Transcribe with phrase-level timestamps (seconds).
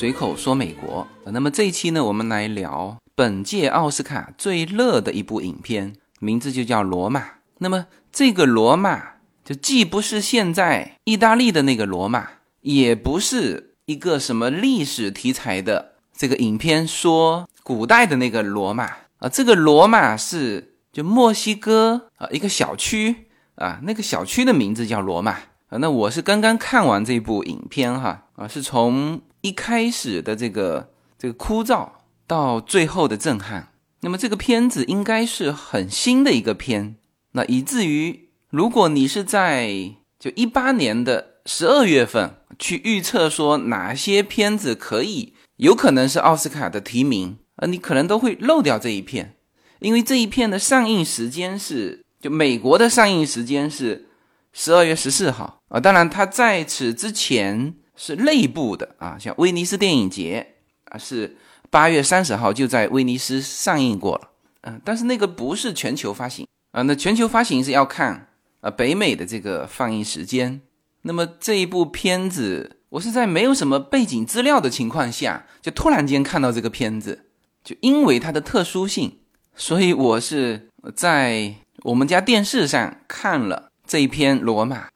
[0.00, 1.06] 随口说美国。
[1.26, 7.20] 那么这一期呢，我们来聊本届奥斯卡最热的一部影片，名字就叫《罗马》。
[7.58, 12.26] 那么这个罗马，就既不是现在意大利的那个罗马，
[12.62, 18.84] 也不是一个什么历史题材的这个影片，说古代的那个罗马
[19.18, 19.28] 啊。
[19.28, 25.32] 这个罗马是就墨西哥啊一个小区啊，那个小区的名字叫罗马
[25.68, 25.76] 啊。
[25.78, 29.20] 那我是刚刚看完这部影片哈啊，是从。
[29.42, 31.88] 一开始的这个这个枯燥，
[32.26, 36.96] 到最后的震撼，那么这个片子应该是很新的一个片，
[37.32, 49.36] 那以至于如果你是在就一八年的十二月份去预测说哪些片子可以有可能是奥斯卡的提名，呃，你可能都会漏掉这一片，
[49.78, 54.08] 因为这一片的上映时间是就美国的上映时间是
[54.52, 57.74] 十二月十四号啊，当然它在此之前。
[58.02, 60.54] 是内部的啊，像威尼斯电影节
[60.86, 61.36] 啊，是
[61.68, 64.30] 八月三十号就在威尼斯上映过了，
[64.62, 68.28] 嗯，但是那个不是全球发行啊，那全球发行是要看
[68.62, 70.62] 啊北美的这个放映时间。
[71.02, 77.26] 那么这一部片子，我是在没有什么背景资料的情况下，就突然间看到这个片子，
[77.62, 79.18] 就因为它的特殊性，
[79.54, 84.86] 所以我是在我们家电视上看了这一篇《罗马》。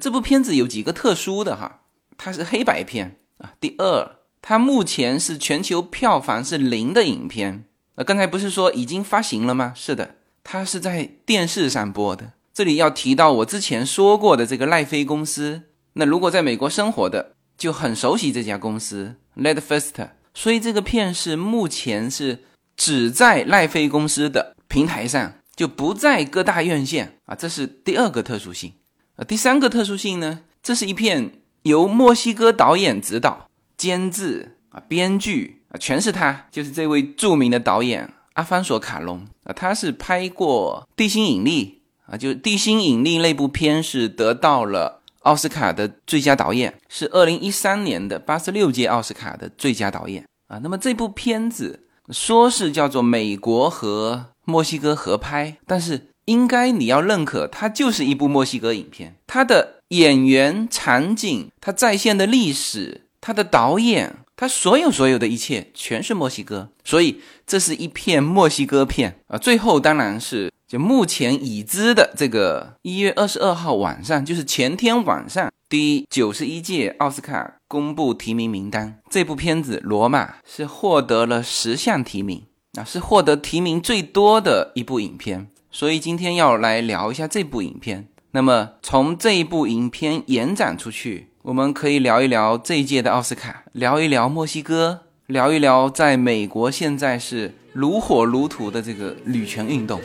[0.00, 1.80] 这部片子有几个特殊的哈。
[2.16, 3.54] 它是黑白片啊。
[3.60, 7.64] 第二，它目前是全球票房是零的影片。
[7.96, 9.72] 呃，刚才不是说已经发行了吗？
[9.76, 12.32] 是的，它是在电视上播的。
[12.52, 15.62] 这里要提到我之前说过的这个奈飞公司。
[15.94, 22.42] 那如果在美国生活的就很熟悉这家公司 l e d f i r s t 所以这个片是目前是
[22.76, 27.36] 只在奈飞公司的平台上，就不在各大院线啊。
[27.36, 28.72] 这是第二个特殊性。
[29.14, 31.30] 呃，第三个特殊性呢，这是一片。
[31.64, 33.48] 由墨西哥导演执导、
[33.78, 39.52] 监制啊、编剧啊，全是他，就是这位著名的导演阿方索·卡隆啊。
[39.54, 41.80] 他是拍过《地心引力》
[42.12, 50.58] 啊，就《地心引力》那部片是得到了奥斯卡的最佳导演，是二零一三年的八十六届奥斯卡的最佳导演啊。
[50.62, 59.73] 那么这部片子说是叫做美国和墨西哥合拍，但是应该你要认可，它就是一部墨西哥影片，它的。
[59.88, 69.38] 演员、场景，他在线的历史，他的导演，他所有所有的一切全是墨西哥，所以这是一片墨西哥片啊。
[69.38, 82.42] 最后当然是就目前已知的这个一月二十二号晚上，就是前天晚上，第九十一届奥斯卡公布提名名单，这部片子《罗马》是获得了十项提名
[82.78, 85.48] 啊，是获得提名最多的一部影片。
[85.70, 88.08] 所以今天要来聊一下这部影片。
[88.36, 100.00] 那么从这一部影片延展出去，我们可以聊一聊这一届的奥斯卡，聊一聊墨西哥，聊一聊在美国现在是如火如荼的这个女权运动。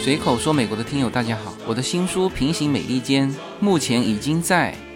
[0.00, 4.74] 随口说美国的听友大家好，我的新书《平行美利坚》目前已经在。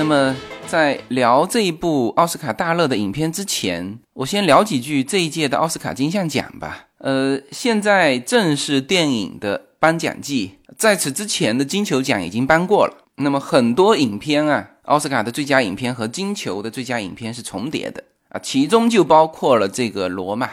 [0.00, 0.34] 那么，
[0.66, 6.86] 在聊这一部奥斯卡大热的影片之前，我先聊几句这一届的奥斯卡金像奖吧。
[7.00, 12.94] 呃，现在正是电影的颁奖季，在此之前的金球奖已经颁过了。
[13.16, 20.46] 那么很多影片啊，奥斯卡的最佳影片和金球的最佳影片是重叠的啊，其中就包括了这个《罗马》。《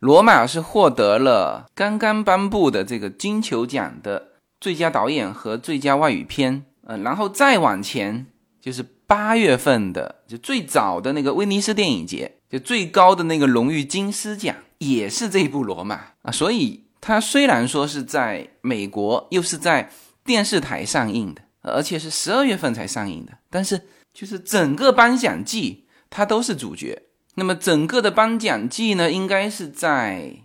[0.00, 6.66] 罗马》是获得了刚刚颁布的这个金球奖的最佳导演和最佳外语片。
[6.84, 8.26] 嗯，然后再往前。
[8.62, 16.30] 就是八月份的，就最早的那个威尼斯电影节，就最高的那个荣誉金狮奖，也是这一部《罗马》啊。
[16.30, 19.90] 所以它虽然说是在美国，又是在
[20.24, 27.02] 电视台上映的，而且是十二月份才上映的，但是就是整个颁奖季它都是主角。
[27.34, 30.36] 那么整个的颁奖季呢，应该是在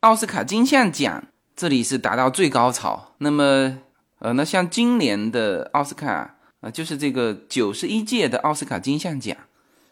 [0.00, 1.24] 奥斯卡金像奖
[1.56, 3.14] 这里是达到最高潮。
[3.18, 3.78] 那么，
[4.20, 6.33] 呃，那像今年的奥斯卡。
[6.64, 9.36] 啊，就是这个九十一届的奥斯卡金像奖，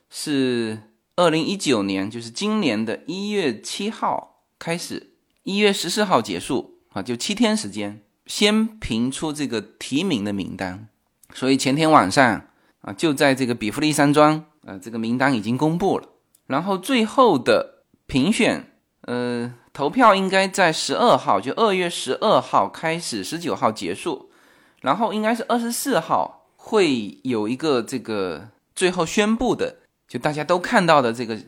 [0.08, 0.78] 是
[1.16, 5.10] 二零一九年，就是今年的一月七号开始，
[5.42, 10.88] 一月十四号结束啊，就七天时间，先评出这个提名的名单。
[11.34, 12.46] 所以前天晚上
[12.80, 16.08] 啊，就在这个比弗利山庄，呃，这个名单已经公布了。
[16.46, 18.72] 然后最后的评选，
[19.02, 24.30] 呃，投票应该在十二号，就二月十二号开始，十九号结束。
[24.80, 26.41] 然后应该是二十四号
[26.72, 29.76] 会有一个这个最后宣布的，
[30.08, 31.38] 就大家都看到的这个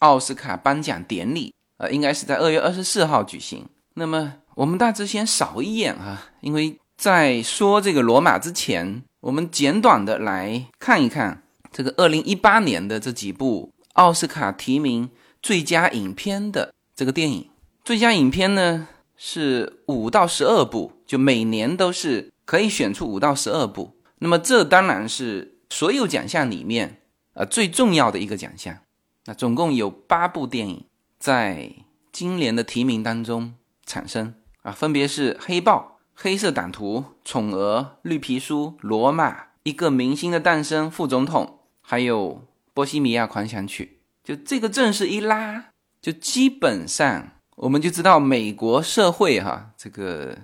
[0.00, 3.64] 奥斯卡颁奖典礼，呃，应该是在二月二十四号举行。
[3.94, 11.42] 那么我们大致先扫一眼啊，因为在说这个罗马之前，我们简短的来看一看
[11.72, 15.08] 这个二零一八年的这几部奥斯卡提名
[15.40, 17.48] 最佳影片的这个电影。
[17.82, 18.86] 最佳影片呢
[19.16, 22.30] 是五到十二部，就每年都是。
[22.46, 27.02] 可以选出五到十二部，那么这当然是所有奖项里面
[27.34, 28.78] 呃最重要的一个奖项。
[29.26, 30.86] 那总共有八部电影
[31.18, 31.70] 在
[32.10, 33.52] 今年的提名当中
[33.84, 39.30] 产生啊，分别是《黑豹》《黑色党徒》《宠儿》《绿皮书》《罗马》
[39.64, 42.36] 《一个明星的诞生》《副总统》，还有
[42.72, 43.98] 《波西米亚狂想曲》。
[44.26, 45.66] 就这个阵势一拉，
[46.00, 50.34] 就基本上我们就知道美国社会哈这个。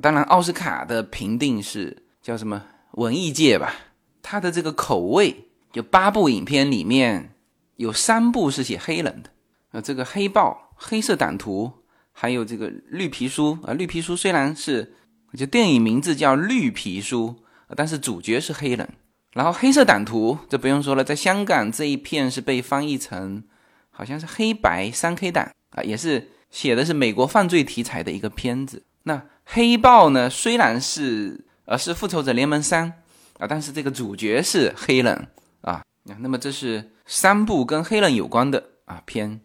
[0.00, 2.62] 当然，奥斯卡的评定是叫什么
[2.96, 3.74] 文艺界吧？
[4.22, 7.34] 他的这个口味，就八部影片里面
[7.76, 9.30] 有三部是写黑人的，
[9.72, 11.66] 呃，这个《黑豹》《黑色党徒》，
[12.12, 14.94] 还有这个《绿皮书》啊，《绿皮书》虽然是
[15.36, 17.36] 就电影名字叫《绿皮书》，
[17.76, 18.88] 但是主角是黑人。
[19.34, 23.44] 然后《黑色党徒》这不用说了，在香港这一片是被翻译成
[23.90, 28.84] 好像是黑白三 K 党啊，也是写的是美国犯罪题材的一个片子。
[29.02, 30.30] 那黑豹呢？
[30.30, 32.90] 虽然是而是复仇者联盟三
[33.38, 35.28] 啊，但是这个主角是黑人
[35.60, 35.82] 啊。
[36.20, 39.40] 那么这是三部跟黑人有关的啊片。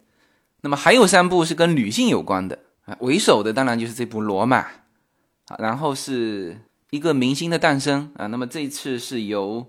[0.61, 2.95] 那么还有三部是跟女性有关的啊。
[3.01, 4.59] 为首的当然就是这部《罗马》
[5.47, 6.57] 啊，然后是
[6.91, 8.27] 一个明星的诞生啊。
[8.27, 9.65] 那么这次是由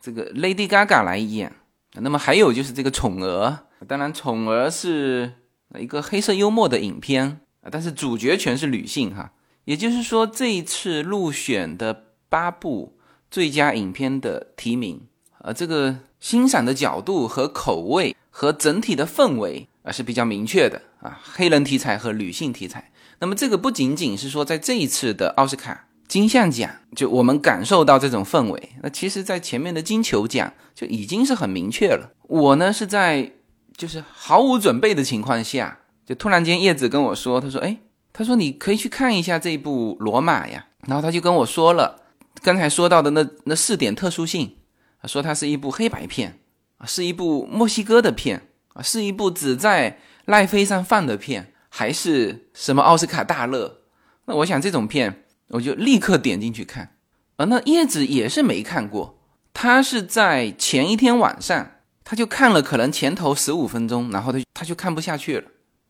[0.00, 1.52] 这个 Lady Gaga 来演。
[1.94, 5.32] 那么还有就是这个《宠儿》，当然《宠儿》是
[5.78, 7.72] 一个黑色幽默的影片啊。
[7.72, 9.32] 但是主角全是女性哈，
[9.66, 12.96] 也就是说这一次入选的八部
[13.30, 15.02] 最佳影片的提名，
[15.40, 22.92] 呃，这个欣赏的角度和口味和整体的氛围啊是比较明确的啊，黑人题材和女性题材。
[23.18, 32.12] 那么这个不仅仅是说在这一次的奥斯卡金像奖，就我们感受到这种氛围，那其实在前面的金球奖就已经是很明确了。
[32.22, 33.32] 我呢是在
[33.76, 35.80] 就是毫无准备的情况下。
[36.06, 37.78] 就突然间，叶子跟我说：“他说，哎，
[38.16, 42.00] 他说你可以去看一下这一部《罗马》呀。”然后他就跟我说了
[42.42, 44.56] 刚才说到的那那四点特殊性，
[45.04, 46.38] 说它是一部黑白片
[46.78, 53.82] 啊，是一部墨西哥的片啊，是一部只在奈飞上放的片，还是什么奥斯卡大热？
[54.24, 56.96] 那我想这种片，我就立刻点进去看。
[57.36, 59.18] 啊那叶子也是没看过，
[59.52, 61.70] 他是在前一天晚上，
[62.02, 65.44] 他就看了可能前头十五分钟，然后他他就看不下去了。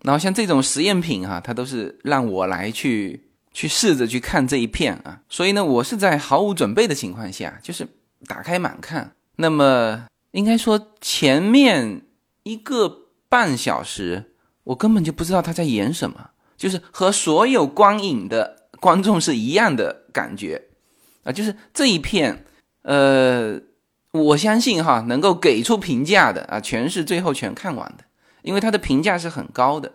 [0.07, 7.89] 然后像这种实验品哈，它都是让我来去去试着去看这一片啊，所以呢，我是在毫无准备的情况下，就是
[8.29, 9.17] 打开满看。
[9.35, 12.03] 那么应该说前面
[12.45, 20.63] 一个半小时，我根本就不知道他在演什么，就是和所有观影的观众是一样的感觉
[21.25, 22.45] 啊，就是这一片，
[22.83, 23.61] 呃，
[24.13, 28.05] 我相信哈，能够给出评价的啊，全是最后全看完的。
[28.47, 29.93] 因为它的评价是很高的，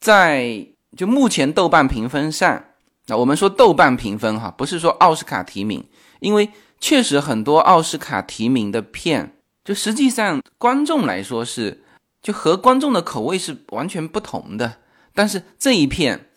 [0.00, 0.66] 在
[0.96, 2.64] 就目前豆瓣评分上，
[3.08, 5.86] 那我们说豆瓣评分哈，不是说奥斯卡提名，
[6.20, 11.84] 因为确实很多奥斯卡提名的片，就实际上观众来说是
[12.22, 14.78] 就和观众的口味是完全不同的。
[15.14, 16.30] 但是这一片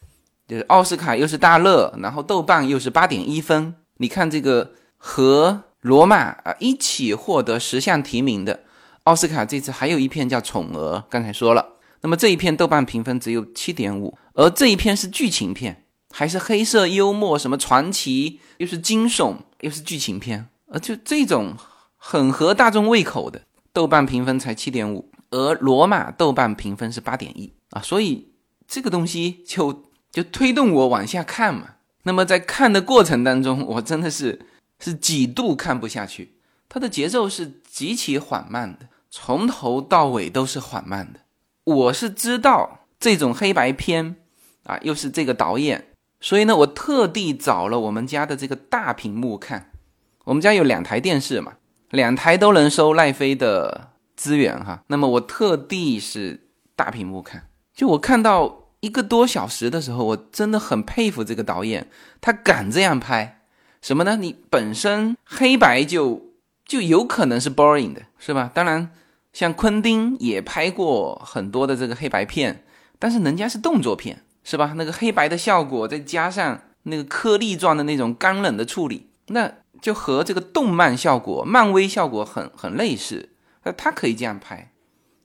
[0.46, 8.60] 就是奥斯卡又是大热，然后豆瓣又是八点一分，你看这个和罗马啊一起获得十项提名的。
[9.10, 21.56] 奥斯卡这次还有一片叫《宠儿》，刚才说了，那么这一片豆瓣评分只有七点五，而这一片是剧情片，还是黑色幽默，什么传奇，又是惊悚，又是剧情片，呃，就这种
[21.98, 23.42] 很合大众胃口的，
[23.74, 28.28] 豆瓣评分才七点五，而《罗马》豆瓣评分是八点一啊，所以
[28.68, 31.70] 这个东西就就推动我往下看嘛。
[32.04, 34.40] 那么在看的过程当中，我真的是
[34.80, 36.36] 是几度看不下去，
[36.70, 38.86] 它的节奏是极其缓慢的。
[39.10, 41.20] 从头到尾都是缓慢的。
[41.64, 44.16] 我是知道这种黑白片
[44.64, 45.88] 啊，又是这个导演，
[46.20, 49.72] 所以呢，我特地找了我们家的这个大屏幕看。
[50.26, 51.54] 我们家有两台电视嘛，
[51.90, 54.84] 两台都能收奈飞的资源哈。
[54.88, 61.90] 那么我特地是大屏幕看，就我看到一个多小时的时候，我真的很佩服这个导演，
[62.22, 63.42] 他敢这样拍。
[63.82, 64.18] 什么呢？
[64.18, 66.29] 你本身黑白就
[66.70, 68.52] 就有可能是 boring 的，是吧？
[68.54, 68.92] 当然，
[69.34, 72.64] 像昆汀也拍过很多的这个黑白片，
[73.00, 74.74] 但是人家是动作片，是吧？
[74.78, 83.30] 那个黑白的效果再加上那个颗粒状的那种干冷的处理，那就和这个动漫效果、漫威效果很很类似。
[83.64, 84.72] 那他可以这样拍，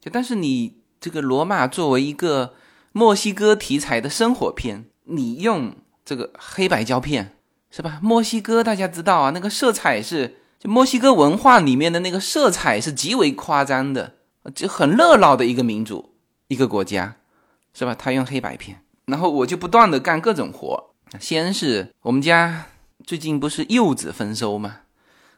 [0.01, 2.55] 就但是你这个罗马作为一个
[2.91, 7.33] 墨西哥题材的生活片，你用这个黑白胶片。
[7.71, 7.99] 是吧？
[8.01, 14.15] 墨西哥大家知道啊，那个色彩是就墨西哥文化里面的那个色彩是极为夸张的，
[14.53, 16.13] 就很热闹的一个民族，
[16.47, 17.17] 一个国家，
[17.73, 17.93] 是吧？
[17.93, 20.91] 他用黑白片，然后我就不断的干各种活。
[21.19, 22.65] 先是我们家
[23.03, 24.77] 最近不是柚子丰收吗？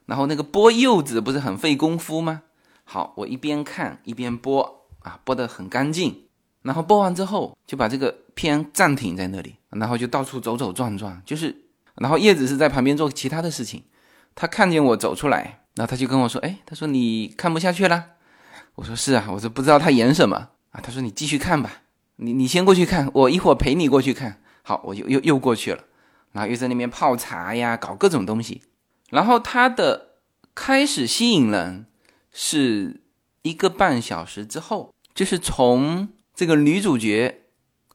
[0.06, 2.44] 然后那个剥柚子不是很费功夫吗？
[2.86, 4.62] 好，我一边看一边剥
[5.00, 6.24] 啊，剥得很干净。
[6.62, 11.64] 然后剥完之后就把这个片暂停在那里，然后就到处走走转转，就是。
[11.96, 13.84] 然后叶子是在旁边做其他的事情，
[14.40, 18.06] 他看见我走出来，然后他就跟我说：“哎，他说你看不下去了。”
[18.76, 21.82] 我说：“是啊，我说不知道他演什么啊。”他说：“你继续看吧，
[22.18, 25.84] 你你先过去看，我一会儿陪你过去看。”好，我就又又过去了，
[26.34, 28.62] 然后又在那边泡茶呀，搞各种东西。
[29.10, 30.10] 然后他的
[30.54, 31.88] 开始吸引人
[32.32, 33.02] 是
[33.42, 37.44] 一个半小时之后，就是从这个女主角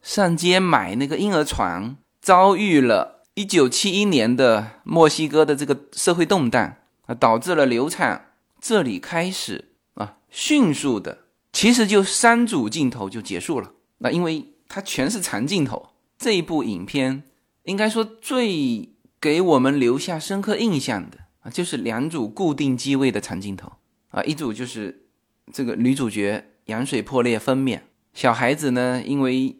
[0.01, 3.12] 上街买那个婴儿床，遭遇了。
[3.35, 6.75] 一九七一年的墨西哥的这个社会动荡
[7.07, 8.33] 啊，导致了流产。
[8.61, 13.71] 这里开始啊，迅速的，其实就三组镜头就结束了。
[13.97, 17.23] 那因为它全是长镜头，这一部影片
[17.63, 23.73] 应该说最给我们留下深刻印象的啊，就是两组固定机位的长镜头
[24.09, 25.07] 啊，一组就是
[25.51, 27.81] 这个女主角羊水破裂分娩，
[28.13, 29.57] 小孩子呢，因为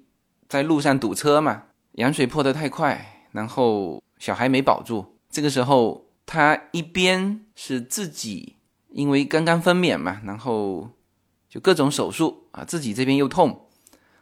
[0.48, 1.64] 在路上堵车嘛，
[1.94, 3.13] 羊水破得太快。
[3.34, 8.56] 然后小孩没保住，这个时候他一边是自己
[8.90, 10.90] 因为刚刚分娩嘛，然后
[11.50, 13.68] 就各种手术啊，自己这边又痛，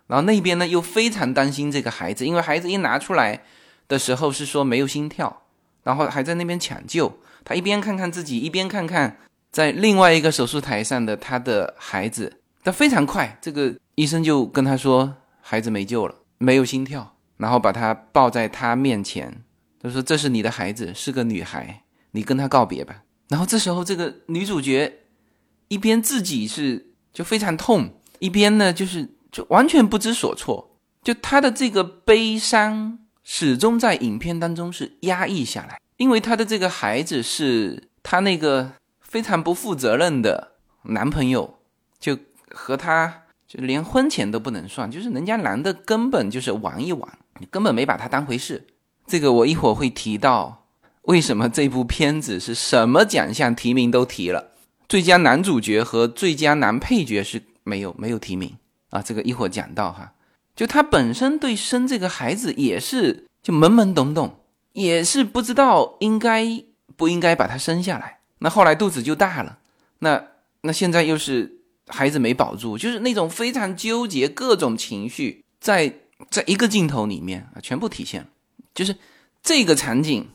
[0.08, 3.44] 然后那边呢又非常担心这个孩子，因为孩子一拿出来
[3.88, 5.44] 的时候是说没有心跳，
[5.84, 9.18] 然后还在那边抢救，他一边看看自己，一边看看
[9.52, 17.16] 在另外一个手术台上的他的孩子，他非常快，这个医生就跟他说孩子没救了，没有心跳。
[17.42, 19.44] 然后把她抱在他面前，
[19.82, 21.82] 他说：“这是你的孩子，是个女孩，
[22.12, 25.00] 你跟她告别吧。”然后这时候，这个女主角
[25.70, 40.52] 一边自己是就非常痛，一边呢就是就完全不知所措，就她的这个悲伤始终在影片当中是压抑下来，因为她的这个孩子是她那个非常不负责任的
[40.84, 41.58] 男朋友，
[42.00, 42.16] 就
[42.52, 47.18] 和她就连婚前都不能算，就是人家男的根本就是玩一玩。
[47.42, 48.68] 你根本没把它当回事，
[49.08, 50.68] 这个我一会儿会提到，
[51.02, 54.52] 为什么这部片子是什么奖项提名都提了，
[54.88, 58.56] 最佳男主角和最佳男配角是没有没有提名。
[58.92, 60.14] 啊，这个一会儿讲到哈，
[60.56, 64.38] 就他本身对生这个孩子也是就懵懵懂懂，
[64.74, 66.46] 也是不知道应该
[66.96, 69.58] 不应该把他生下来，那后来肚子就大了，
[70.00, 70.24] 那
[70.62, 76.01] 那现在又是孩子没保住，就是那种非常纠结，各种情绪在。
[76.30, 78.28] 在一个镜头里面啊，全部体现，
[78.74, 78.96] 就是
[79.42, 80.30] 这个场景，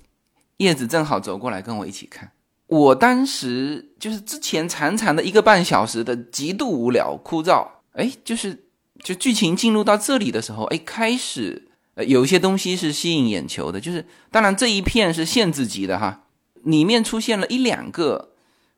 [0.59, 2.33] 叶子正好走过来跟我一起看。
[2.67, 8.67] 我当时就是之前长长的一个半小时的极度无聊枯燥，哎，就是
[9.05, 16.25] 就剧情进入到这里的时候，哎，开始呃有一些东西是吸引眼球的，就是当然这一片是限制级的哈，
[16.65, 18.33] 里面出现了一两个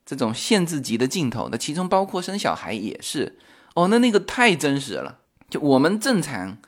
[0.05, 3.39] 这种限制级的镜头，那其中包括生小孩也是，
[3.75, 6.59] 哦，那那个太真实了，就我们正常。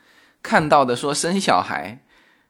[0.41, 2.03] 看到的说生小孩，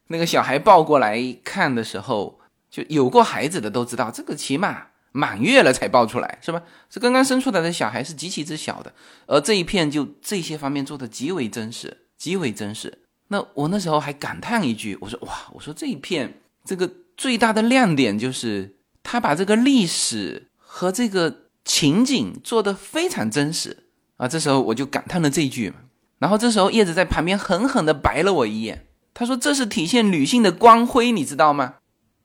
[0.08, 6.64] 那个小孩抱过来看的时候，就有过孩子的都知道，这个起码满月了才抱出来，是吧？
[6.90, 8.94] 这刚刚生出来的小孩是极其之小的，
[9.28, 13.00] 而这一片就这些方面做的极为真实，极为真实。
[13.28, 23.86] 那我那时候还感叹一句，我说哇，我说这一片这个最大的亮点就是他把这个历史和这个情景做的非常真实
[24.18, 24.28] 啊。
[24.28, 25.76] 这时候我就感叹了这一句嘛。
[26.22, 31.78] 然后这时候叶子在旁边狠狠地白了我一眼，他说：“这是体现女性的光辉，你知道吗？”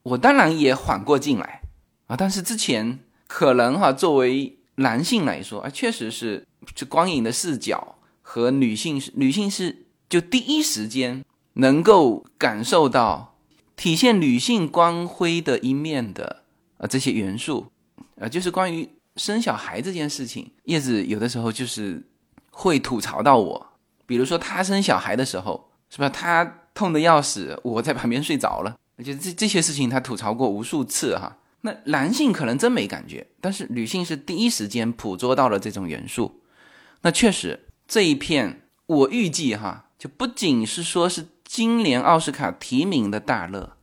[0.05, 1.63] 我当然也缓过劲来
[2.07, 11.25] 啊，但是之前可能哈，作为男性来说啊，确实是这光影的视角和女性是女性是就第一时间
[11.55, 13.39] 能够感受到
[13.77, 16.43] 体现女性光辉的一面的
[16.77, 17.73] 啊这些元素
[18.21, 18.87] 啊，就是关于
[19.17, 22.05] 生小孩这件事情，叶子有的时候就是
[22.51, 23.67] 会吐槽到我。
[24.07, 26.09] 比如说，她生小孩的时候，是吧？
[26.09, 31.37] 他痛的要死，我在旁边睡着了，就这这些事情他吐槽过无数次哈。
[31.63, 36.41] 那男性可能真没感觉，但是女性是第一时间捕捉到了这种元素。
[37.03, 43.77] 那确实这一片，我预计哈，就不仅是说是今年奥斯卡提名的大热，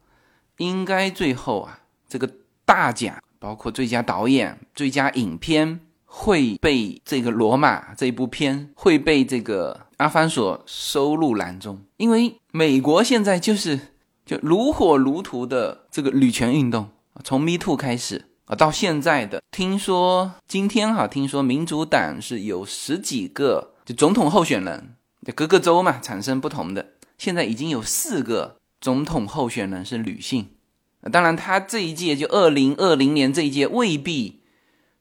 [0.58, 2.30] 应该最后啊这个
[2.64, 13.80] 大奖，包括最佳导演、最佳影片，会被这个《罗马》这一部片会被这个阿方索收入囊中，因为美国现在就是
[14.26, 16.90] 就如火如荼的这个女权运动。
[17.24, 24.96] 从 Me Too 开始啊，到现在的，听说今天哈，听说民主党是有十几个就总统候选人，
[25.26, 26.86] 就各个州嘛产生不同的，
[27.18, 30.50] 现在已经有四个总统候选人是女性。
[31.14, 34.42] 当然，他这一届就二零二零年这一届未必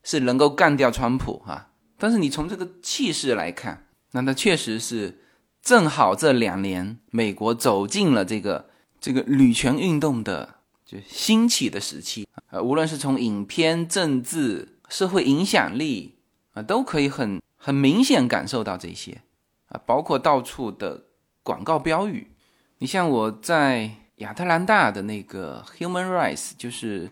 [0.01, 5.21] 是能够干掉川普哈，但是你从这个气势来看，那他确实是
[5.61, 10.55] 正好这两年美国走进了这个这个女权运动的
[10.85, 10.97] 就。
[11.07, 16.19] 兴起的时期啊，无论是从影片、政治、社会影响力
[16.53, 19.21] 啊，都可以很很明显感受到这些
[19.67, 21.05] 啊，包括到处的
[21.41, 22.31] 广告标语。
[22.77, 27.09] 你像我在亚特兰大的那个 Human Rights，就是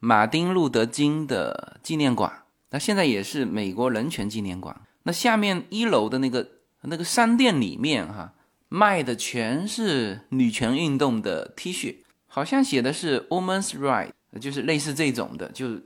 [0.00, 4.78] 马丁路德金的纪念馆，那现在也是美国人权纪念馆。
[5.04, 6.46] 那下面一楼的那个
[6.82, 8.34] 那个商店里面哈，
[8.68, 11.98] 卖的全是女权运动的 T 恤。
[12.26, 15.80] 好像写的是 woman's right，就是类似这种的，就是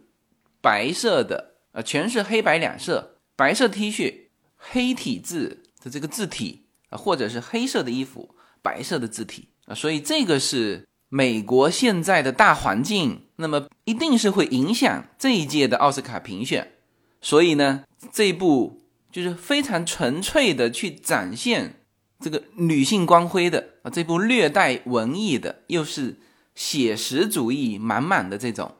[0.62, 4.14] 白色的，呃，全是黑白两色，白色 T 恤，
[4.56, 16.72] 黑体字的这个字体啊，或者是黑色的衣服，白色的字体啊，所以这个是美国现在的大环境，那么一定是会影响这一届的奥斯卡评选，
[17.20, 18.77] 所以呢，这一部
[19.10, 21.80] 就是非常纯粹的去展现
[22.20, 26.16] 这个女性光辉的啊，这部略带文艺的，又是。
[26.58, 28.74] 写实主义满满的这种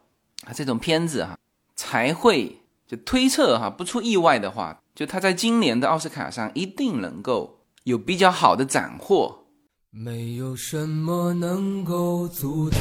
[0.45, 1.39] 啊，这种片子哈，
[1.77, 9.45] 才会就推测哈，不出意外的话，就他在今年的奥斯卡上一定能够有比较好的斩获。
[9.91, 12.81] 没有什么能够阻挡，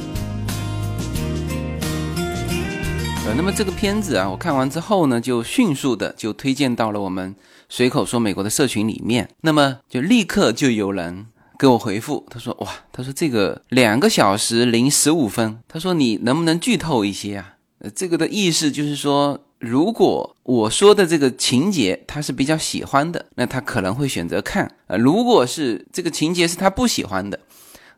[3.23, 7.35] 呃，那么这个片子啊，我看完之后呢，就迅速的就推荐到了我们
[7.69, 9.29] 随口说美国的社群里面。
[9.41, 11.27] 那么就立刻就有人
[11.59, 27.39] 给我回复，他说：“哇，他说这个两个小时零十五分，他说你能不能剧透一些啊？”呃，这个的意思就是说，如果我说的这个情节他是比较喜欢的，那他可能会选择看；呃，如果是这个情节是他不喜欢的，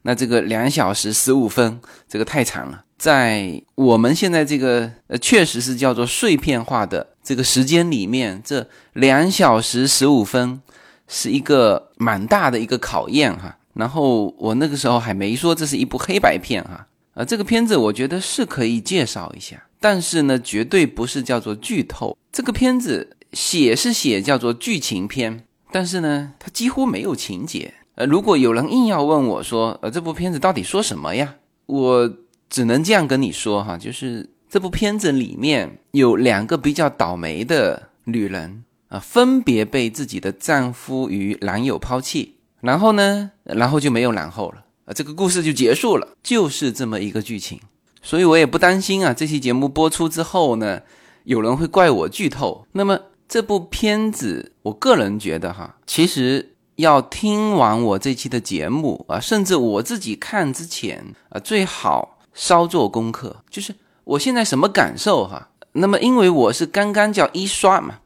[0.01, 2.83] 那这个两小时十五分这个太长了。
[3.03, 10.61] 在我们现在这个呃，确实是叫做碎片化的这个时间里面，这两小时十五分
[11.09, 13.57] 是一个蛮大的一个考验哈。
[13.73, 22.17] 然后我那个时候还没说这是一部黑白片哈，啊，这个片子我觉得是可以介绍一下，但是呢，绝对不是叫做剧透。
[22.31, 27.73] 这个片子写是写叫做剧情片，但是呢，它几乎没有情节。
[27.95, 31.35] 呃，如果有人硬要问我说，呃，这部片子到底说什么呀？
[31.65, 32.09] 我。
[32.53, 47.59] 只能这样跟你说哈，就是这部片子里面有两个比较倒霉的女人啊，分别被自己的丈夫与男友抛弃，然后呢，然后就没有然后了啊，这个故事就结束了，就是这么一个剧情。
[48.03, 50.83] 所以我也不担心啊，这期节目播出之后呢，
[51.23, 52.67] 有人会怪我剧透。
[52.73, 62.12] 那么这部片子，我个人觉得哈，其实要听完我这期的节目啊，甚至我自己看之前啊，最好。
[62.33, 65.49] 稍做功课，就是我现在什么感受哈？
[65.73, 67.99] 那么因为我是刚刚叫一刷嘛，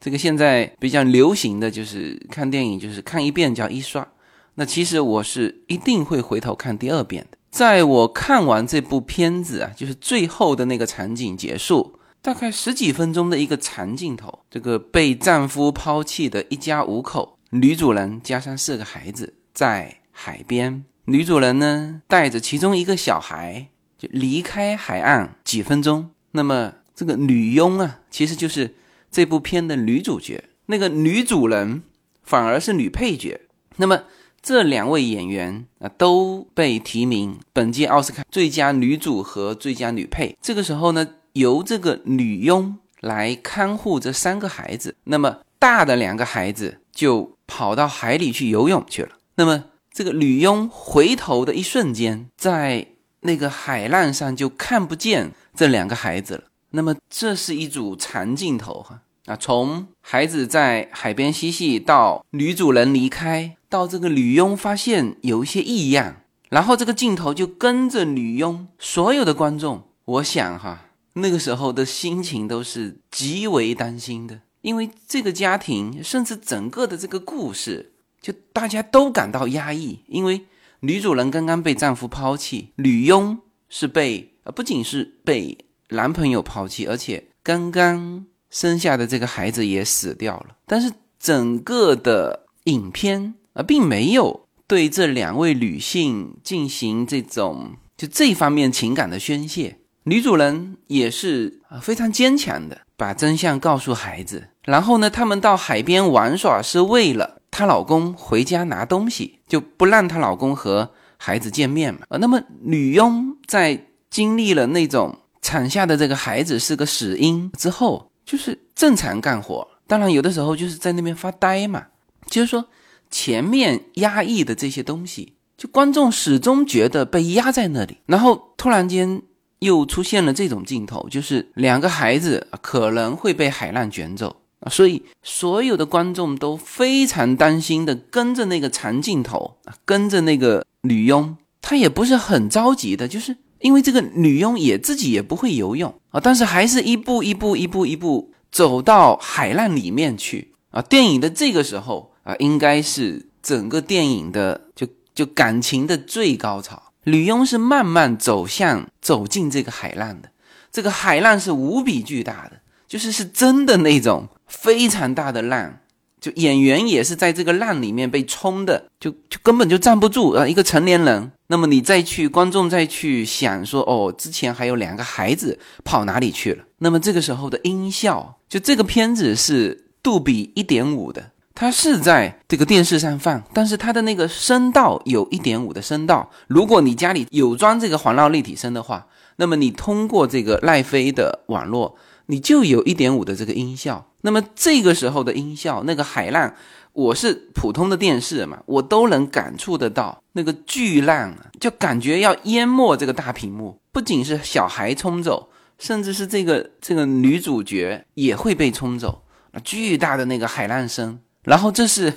[0.00, 4.06] 这个现在比较流行的就是看电影，就是看一遍叫一刷。
[4.54, 7.38] 那其实我是一定会回头看第二遍的。
[7.50, 23.68] 在我看完这部片子啊，就是最后的那个场景结束，大概十几分钟的一个长镜头，这个被丈夫抛弃的一家五口，女主人加上四个孩子在海边，女主人呢带着其中一个小孩
[24.10, 26.10] 离开海岸几分钟。
[26.32, 28.74] 那么这个女佣啊，其实就是
[29.10, 31.82] 这部片的女主角，那个女主人
[32.22, 33.40] 反而是女配角。
[33.76, 34.04] 那么。
[34.44, 40.36] 这两位演员啊都被提名本届奥斯卡最佳女主和最佳女配。
[40.42, 44.96] 这个时候呢，由这个女佣来看护这三个孩子。
[45.04, 49.10] 那么大的两个孩子就跑到海里去游泳去了。
[49.36, 52.88] 那么这个女佣回头的一瞬间，在
[53.22, 56.44] 那个海浪上就看不见这两个孩子了。
[56.70, 63.56] 那么这是一组长镜头哈啊，从孩子在海边嬉戏到女主人离开。
[63.68, 66.16] 到这个女佣发现有一些异样，
[66.50, 80.44] 然后这个镜头就跟着女佣，所有的观众，我想哈，那个时候的心情都是极为担心的，因为这个家庭，甚至整个的这个故事，就大家都感到压抑，因为
[80.82, 85.56] 女主人刚刚被丈夫抛弃，女佣是被呃不仅是被
[85.88, 93.34] 男朋友抛弃，而且刚刚生下的这个孩子也死掉了，但是整个的影片。
[93.54, 99.76] 而并没有对这两位女性进行这种就这方面情感的宣泄。
[100.04, 104.48] 女主人也是啊非常坚强的，把真相告诉孩子。
[104.64, 112.00] 然后呢，他们到海边玩耍是为了她老公回家拿东西，就不让她老公和孩子见面嘛。
[112.08, 119.68] 呃，那么女佣在经历了那种产下的这个孩子是个死婴之后，就是正常干活。
[119.86, 121.86] 当然，有的时候就是在那边发呆嘛，
[122.26, 122.66] 就是说。
[123.14, 129.20] 前面压抑的这些东西，就观众始终觉得被压在那里，然后突然间
[129.58, 152.10] 又出现了这种镜头，就是两个孩子可能会被海浪卷走啊，所以所有的观众都非常担心的跟着那个长镜头，跟着那个女佣，她也不是很着急的，就是因为这个女佣也自己也不会游泳啊，但是还是一步一步一步一步走到海浪里面去啊，电影的这个时候。
[152.22, 156.80] 啊，应该是整个电影的就就感情的最高潮。
[157.02, 160.30] 女佣是慢慢走向走进这个海浪的，
[160.70, 162.60] 这个海浪是无比巨大的，
[162.92, 165.78] 就是是真的那种非常大的浪，
[166.20, 170.46] 就演员也是在这个浪里面被冲的，就就根本就站不住啊！
[170.46, 176.62] 一个成年人，那么你再去观众再去想说，哦，之前还有两个孩子跑哪里去了？
[176.80, 181.30] 那么这个时候的音效，就这个片子是杜比一点五的。
[181.54, 186.30] 它是在这个电视上放，但是它的那个声道有一点五的声道。
[186.46, 191.96] 如果你家里有装这个环绕立体声的话，那么你通过这个奈飞的网络，
[192.32, 194.06] 你就有一点五的这个音效。
[194.22, 196.54] 那么这个时候的音效，那个海浪，
[196.94, 203.78] 我是普通的电视嘛，我都能感触得到那个巨浪啊，就感觉要淹没这个大屏幕。
[203.92, 209.24] 不仅是小孩冲走，甚至是这个这个女主角也会被冲走，
[209.62, 211.20] 巨大的那个海浪声。
[211.42, 212.14] 然后这是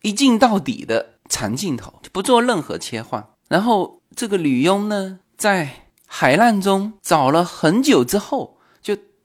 [0.00, 3.26] 一镜到底的长镜头，不做任何切换。
[3.48, 5.68] 然后这个女佣呢，在
[6.06, 8.56] 海浪中找了很久之后，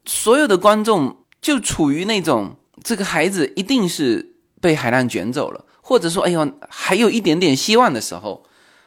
[0.06, 8.44] 所有的观众就处于那种这个孩子一定是被海浪卷走了，或者说哎呦还有一点点希望的时候，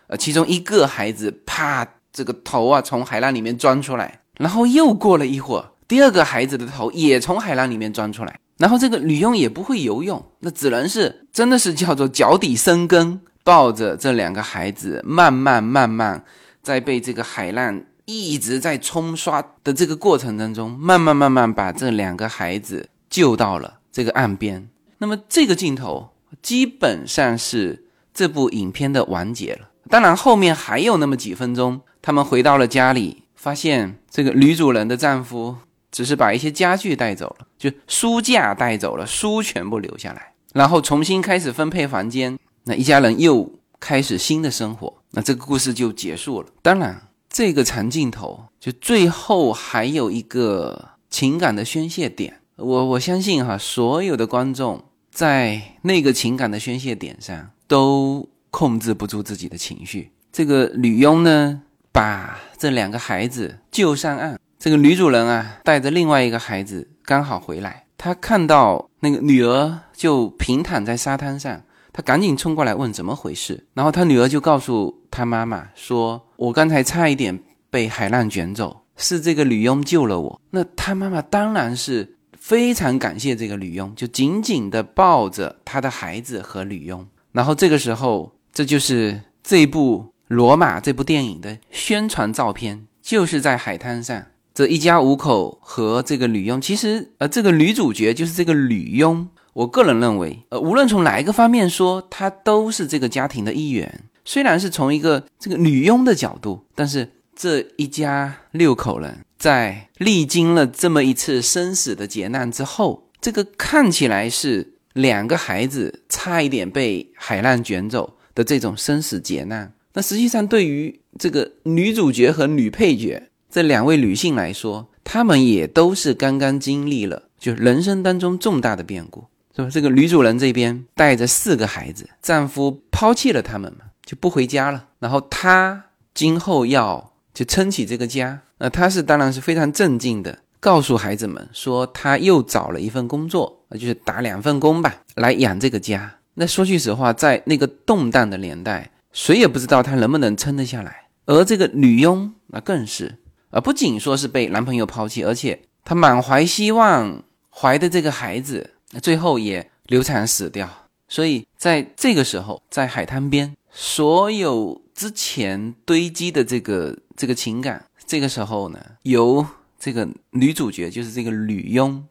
[0.08, 8.38] 呃，其中一个孩子啪，这个头啊从海浪里面钻出来，然后又过了一会儿，第二个孩子的头也从海浪里面钻出来。
[8.58, 16.24] 然后这个女佣也不会游泳，那只能是真的是叫做脚底生根，抱着这两个孩子，慢慢慢慢，
[16.62, 24.68] 在被这个海浪一直在冲刷的这个过程当中，慢慢慢慢把这两个孩子救到了这个岸边。
[24.98, 26.08] 那么这个镜头
[26.40, 29.68] 基本上是这部影片的完结了。
[29.90, 35.56] 当然后面还有那么几分钟，他们回到了家里，发现这个女主人的丈夫。
[35.92, 46.48] 只是把一些家具带走了，就书架带走了，书全部留下来，然后重新开始分配房间，那一家人又开始新的生活，那这个故事就结束了。
[46.60, 47.00] 当然，
[47.36, 60.12] 这个长镜头就最后还有一个情感的宣泄点，我我相信哈，所有的观众在那个情感的宣泄点上都控制不住自己的情绪。
[60.32, 61.60] 这个女佣呢，
[61.92, 64.40] 把这两个孩子救上岸。
[64.58, 71.60] 这个女主人啊，带着另外一个孩子刚好回来，她看到那个女儿就平躺在沙滩上，
[71.96, 87.08] 他赶紧冲过来问怎么回事，然后他女儿就告诉他妈妈说：“我刚才差一点被海浪卷走，是这个女佣救了我。”那他妈妈当然是非常感谢这个女佣，就紧紧地抱着她的孩子和女佣。
[87.32, 90.12] 然后这个时候，这就是这部。
[90.28, 99.28] 罗马这部电影的宣传照片就是在海滩上，这一家五口和这个女佣，其实呃，这个女主角就是这个女佣。
[99.56, 104.04] 我个人认为，呃，无论从哪一个方面说，她都是这个家庭的一员。
[104.22, 119.72] 虽然是从一个这个女佣的角度，但是这一家六口人在历经了这么一次生死的劫难之后，这个看起来是两个孩子差一点被海浪卷走的这种生死劫难。
[119.94, 129.24] 那实际上，对于这个女主角和女配角这两位女性来说，她们也都是刚刚经历了就人生当中重大的变故，
[129.56, 129.68] 是吧？
[129.70, 134.86] 这个女主人这边带着四个孩子，丈夫抛弃了他们嘛，就不回家了。
[134.98, 146.14] 然后她今后要就撑起这个家，那她是当然是非常镇静的，告诉孩子们说，她又找了一份工作，就是打两份工吧，来养这个家。
[146.34, 148.90] 那说句实话，在那个动荡的年代。
[149.12, 153.16] 谁也不知道她能不能撑得下来，而这个女佣那更是，
[153.48, 160.68] 啊，不仅说是被男朋友抛弃，而且她满怀希望怀的这个孩子，最后也流产死掉。
[161.08, 169.46] 所以在这个时候，在海滩边，所有之前堆积的这个这个情感，这个时候呢，由
[169.78, 172.04] 这个女主角，就是这个女佣。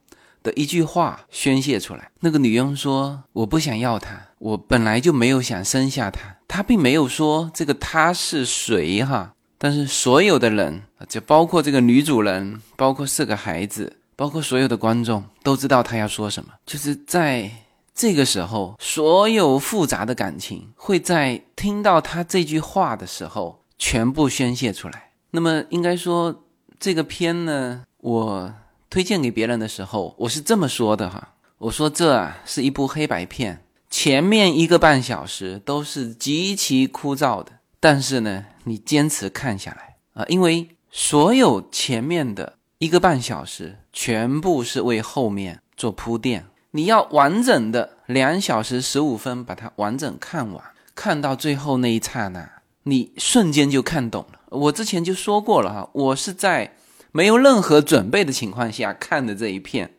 [0.43, 16.53] 的一句话宣泄出来，那个女佣说：“我不想要他，我本来就没有想生下他。”她并没有说这个他是谁哈，但是所有的人，就包括这个女主人，包括四个孩子，包括所有的观众，都知道他要说什么。
[16.65, 17.49] 就是在
[17.93, 25.11] 这个时候，所有复杂的感情会在听到他这句话的时候全部宣泄出来。
[25.31, 26.43] 那么应该说，
[26.79, 28.53] 这个片呢，我。
[28.87, 37.51] 推荐给别人的时候，我是这么说的哈，我说这啊是一部黑白片，前面一个半小时都是极其枯燥的，
[37.81, 52.49] 但是呢，你坚持看下来啊，因为所有前面的一个半小时全部是为后面做铺垫，你要完整的两小时十五分把它完整看完，看到最后那一刹那，
[52.83, 54.39] 你瞬间就看懂了。
[54.49, 56.75] 我之前就说过了哈，我是在。
[57.11, 59.93] 没有任何准备的情况下看的这一片，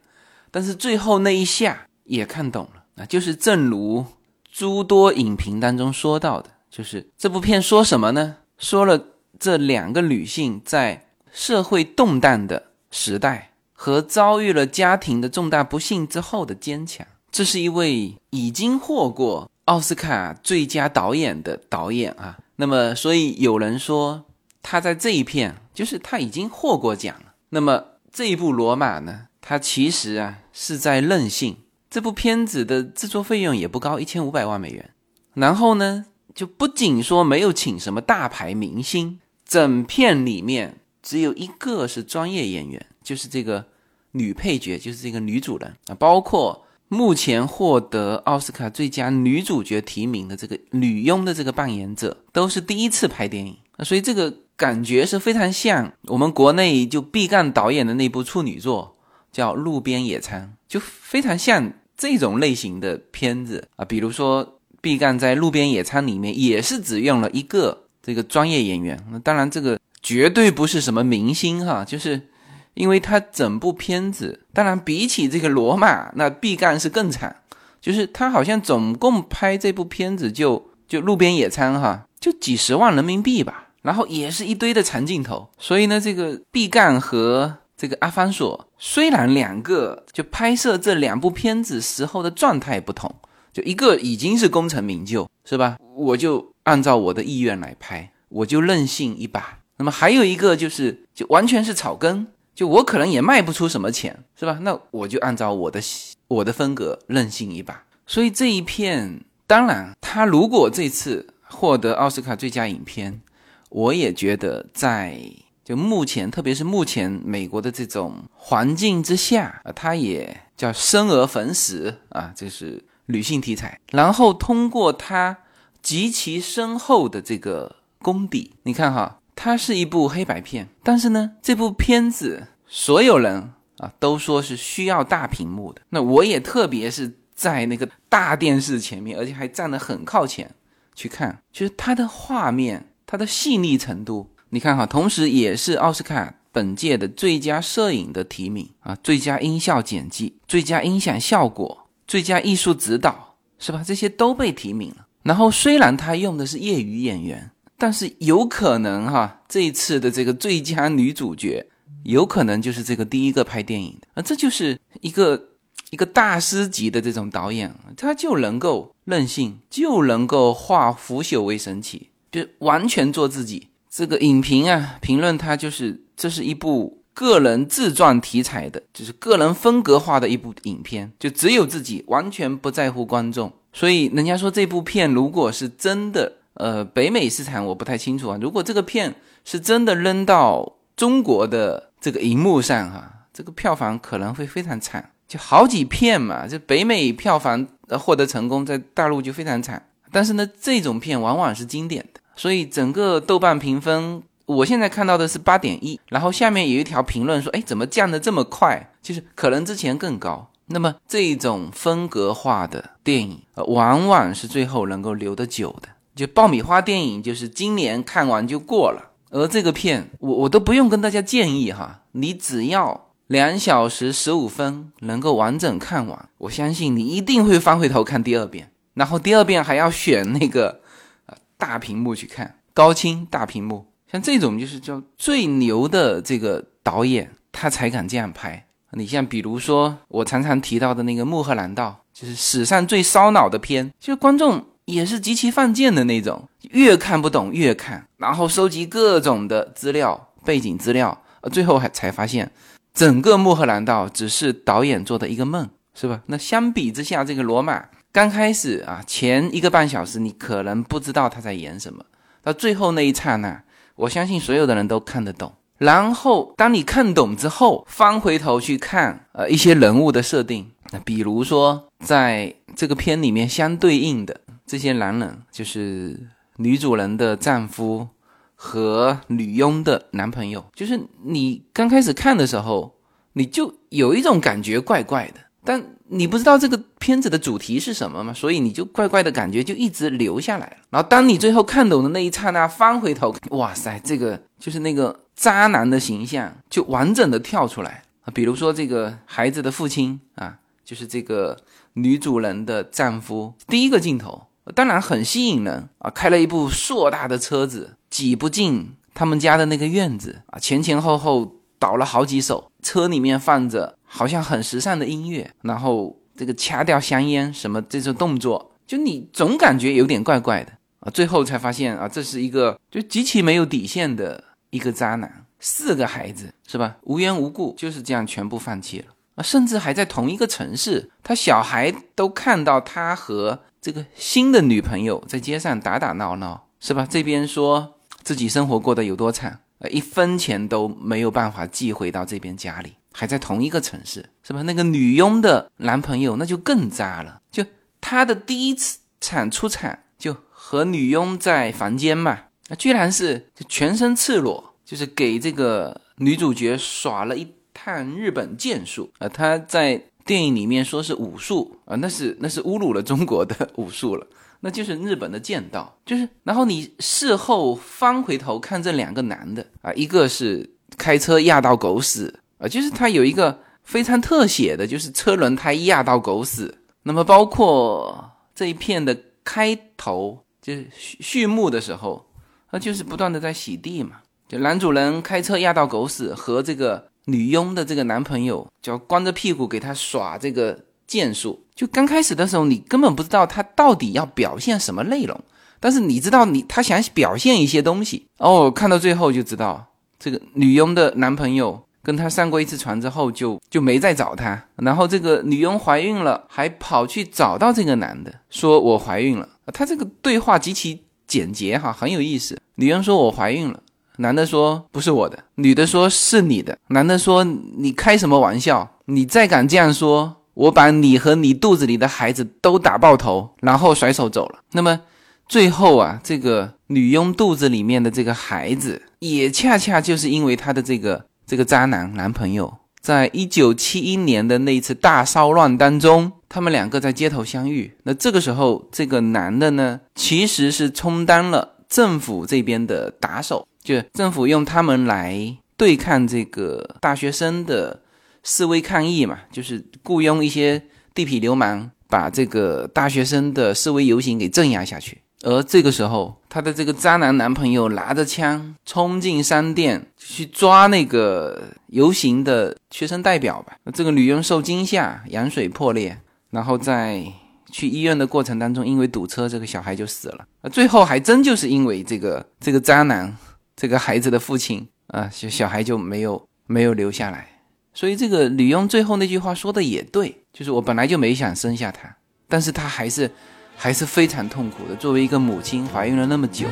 [0.50, 3.06] 但是最后那一下也看懂了啊！
[3.06, 4.04] 就是正如
[4.52, 8.36] 诸多影评当中说到的，就是这部片说什么呢？
[8.58, 9.02] 说了
[9.40, 17.06] 这两个女性在社会动荡的时代和遭遇了家庭的重大不幸之后的坚强。
[17.30, 22.38] 这是一位已经获过奥斯卡最佳导演的导演啊。
[22.56, 24.24] 那么，所以有人说。
[24.68, 27.34] 他在这一片，就是他已经获过奖了。
[27.50, 31.58] 那么这一部《罗马》呢，他其实啊是在任性。
[31.88, 34.90] 这部片子的制作费用也不高，一千五百万美元。
[35.34, 43.64] 然后呢，就不仅说没有请什么大牌明星，整片里面只有一个是专业演员，就是这个
[44.10, 45.94] 女配角，就是这个女主人啊。
[45.94, 53.84] 包括目前获得奥斯卡最佳女主角提名的这个女佣的这个扮演者，都是第一次拍电影啊。
[53.84, 54.34] 所以这个。
[54.58, 58.96] 感觉是非常像我们国内就毕赣导演的那部处女作，
[59.30, 63.84] 叫《路边野餐》，就非常像这种类型的片子啊。
[63.84, 72.28] 比如说，毕赣在《路边野餐》里面也是只用了一个这个专业演员，那当然这个绝对不是什么明星哈，就是
[72.74, 77.42] 因为他整部片子，当然比起这个罗马，那毕赣是更惨，
[77.80, 83.70] 就是他好像总共拍这部片子就就《路边野餐》哈，就几十万人民币吧。
[83.82, 93.12] 然后也是一堆的长镜头，所以呢，这个毕赣和这个阿方索虽然两个就拍摄这两部片子时候的状态不同，
[93.52, 95.76] 就一个已经是功成名就，是吧？
[95.96, 99.58] 我就按照我的意愿来拍，我就任性一把。
[99.76, 104.58] 那么还有一个就是就完全是草根，就我可能也卖不出什么钱，是吧？
[104.62, 105.80] 那我就按照我的
[106.28, 107.84] 我的风格任性一把。
[108.06, 113.20] 所以这一片，当然他如果这次获得奥斯卡最佳影片。
[113.68, 115.20] 我也觉得，在
[115.64, 123.80] 就目前，特别是目前美国的这种环境之下啊，它也叫生而粉死啊，这是女性题材。
[123.90, 125.38] 然后通过他
[125.82, 135.82] 极其深厚的这个功底，你看哈，它是一部黑白片，但是呢，这部片子所有人啊都说是需要大屏幕的。
[135.90, 140.50] 那我也特别是在那个大电视前面，而且还站得很靠前
[140.94, 144.30] 去看，就是它的画面，它的细腻程度。
[144.48, 153.84] 你看哈，同时也是奥斯卡本届的最佳摄影的提名啊，最佳音效剪辑、最佳音响效果、最佳艺术指导，是吧？
[153.86, 155.06] 这些都被提名了。
[155.22, 157.50] 然后虽然他用的是业余演员。
[157.78, 161.66] 但是有可能哈，这一次的这个最佳女主角，
[162.04, 165.50] 有可能就是这个第一个拍电影的啊，这就是一个
[165.90, 173.68] 一个大师级的这种导演，他就能够任性，就能够化腐朽为神奇，就完全做自己。
[173.90, 183.52] 这个影评啊，评论他就是这是一部个人自传题材的，就是个人风格化的一部影片，就只有自己，完全不在乎观众。
[183.74, 186.32] 所以人家说这部片如果是真的。
[186.56, 188.38] 呃，北美市场我不太清楚啊。
[188.40, 189.14] 如果这个片
[189.44, 195.10] 是真的扔到中国的这个荧幕上，哈，这个票房可能会非常惨。
[195.28, 197.66] 就好几片嘛，就北美票房
[197.98, 199.88] 获得成功，在大陆就非常惨。
[200.12, 205.98] 但是呢，这种片往往是经典的，所以整个豆瓣评分，我现在看到的是八点一。
[206.08, 208.92] 然后下面有一条评论说，哎，怎么降的这么快？
[209.02, 210.48] 就是可能之前更高。
[210.66, 215.88] 那么这种风格化的电影，往往是最后能够留得久的。
[216.16, 219.12] 就爆米花电影，就是今年看完就过了。
[219.30, 230.80] 而这个片，我我都不用跟大家建议哈，你只要两小时十五分能够完整看完，我相信你一定会翻回头看第二遍，然后第二遍还要选那个
[231.26, 233.86] 呃大屏幕去看，高清大屏幕。
[234.10, 238.64] 像这种就是叫最牛的这个导演，他才敢这样拍。
[238.92, 244.64] 你像比如说我常常提到的那个《穆赫兰道》，就是史上最烧脑的片，就是观众。
[244.86, 251.22] 也是极其犯贱的那种，越看不懂越看，然后收集各种的资料、背景资料，
[251.52, 252.50] 最后还才发现，
[252.94, 256.22] 整个《穆赫兰道》只是导演做的一个梦，是吧？
[256.26, 257.80] 那相比之下，这个《罗马》
[258.12, 262.04] 刚开始啊，前一个半小时你可能不知道他在演什么，
[262.42, 263.64] 到最后那一刹那，
[263.96, 265.52] 我相信所有的人都看得懂。
[265.78, 274.42] 然后当你看懂之后，翻回头去看，呃，一些人物的设定，那比如说在这个片里面相对应的。
[274.66, 278.08] 这些男人就是女主人的丈夫
[278.54, 280.64] 和女佣的男朋友。
[280.74, 282.96] 就是你刚开始看的时候，
[283.34, 290.76] 你就有一种感觉怪怪的，但你不知道这个片子的主题是什么嘛，所以你就怪怪的感觉就一直留下来了。
[290.90, 298.32] 然后当你最后看懂的那一刹那，翻回头，哇塞，这个就是那个渣男的形象就完整的跳出来啊！
[298.32, 301.56] 比如说这个孩子的父亲啊，就是这个
[301.94, 304.46] 女主人的丈夫，第一个镜头。
[304.74, 306.10] 当然很吸引人啊！
[306.10, 310.58] 开了一部硕大的车子，挤不进他们家的那个院子啊！
[310.58, 321.10] 前前后后倒了好几手，车里面放着好像很时尚的音乐，然后这个掐掉香烟什么这种动作，就你总感觉有点怪怪的啊！
[321.10, 325.46] 最后才发现啊，这是一个就极其没有底线的一个渣男。
[325.60, 326.96] 四个孩子是吧？
[327.02, 329.42] 无缘无故就是这样全部放弃了啊！
[329.42, 333.60] 甚至还在同一个城市，他小孩都看到他和。
[333.86, 337.06] 这个新的女朋友在街上打打闹闹，是吧？
[337.08, 344.62] 这边说自己生活过得有多惨，呃，一分钱都没有办法寄回到这边家里，还在同一个城市，是吧？
[344.62, 347.64] 那个女佣的男朋友那就更渣了，就
[348.00, 360.06] 他的第一次产出产就和女佣在房间嘛，那居然是全身赤裸，就是给这个女主角耍了一趟日本剑术啊，他在。
[360.26, 364.26] 电影里面说是武术啊，那是那是侮辱了中国的 武术了，
[364.60, 365.96] 那就是日本的剑道。
[366.04, 370.68] 就是，然后你事后翻回头看这两个男的啊，一个是
[370.98, 376.74] 开车压到狗屎啊，就是他有一个非常特写的，就是车轮胎压到狗屎。
[377.04, 382.26] 那么包括这一片的开头，就是序序幕的时候，
[382.72, 384.16] 那就是不断的在洗地嘛，
[384.48, 387.10] 就男主人开车压到狗屎和这个。
[387.26, 395.38] 女佣的这个男朋友就光着屁股给他耍这个剑术，就刚开始的时候你根本不知道他到底要表现什么内容，
[395.78, 398.26] 但是你知道你他想表现一些东西。
[398.38, 399.86] 哦，看到最后就知道
[400.18, 408.32] 这个女佣的男朋友跟她上过一次床之后就就没再找她，然后这个女佣怀孕了还跑去找到这个男的。
[408.50, 412.56] 说我怀孕了，他这个对话极其简洁哈，很有意思。
[412.76, 413.82] 女佣说我怀孕了。
[414.16, 416.76] 男的说不是我的，女的说是你的。
[416.88, 418.90] 男的说你开什么玩笑？
[419.06, 424.60] 你再敢这样说，我把你和你肚子里的孩子都打爆头，然后甩手走了。
[424.72, 425.00] 那么
[425.48, 437.92] 最后啊，这个女佣肚子里面的这个孩子，也恰恰就是因为她的这个这个渣男男朋友，在一九七一年的那一次大骚乱当中，他们两个在街头相遇。
[438.02, 448.02] 那这个时候，这个男的呢，其实是充当了政府这边的打手，就政府用他们来对抗这个大学生的
[448.42, 450.82] 示威抗议嘛，就是雇佣一些
[451.14, 455.22] 地痞流氓，把这个大学生的示威游行给镇压下去。
[455.42, 463.76] 而这个时候，她的这个渣男男朋友拿着枪冲进商店去抓那个游行的学生代表吧。
[463.94, 466.18] 这个女佣受惊吓，羊水破裂，
[466.50, 467.22] 然后在
[467.70, 470.44] 去医院的过程当中，因为堵车，这个小孩就死了。
[470.72, 473.36] 最后还真就是因为这个这个渣男，
[473.76, 477.46] 这个孩子的父亲啊，小小孩就没有没有留下来。
[477.94, 482.16] 所以这个女佣最后那句话说的也对，就是我本来就没想生下他，
[482.48, 483.30] 但是他还是。
[483.78, 484.96] 还是非常痛苦的。
[484.96, 486.66] 作为一个母亲，怀孕了那么久。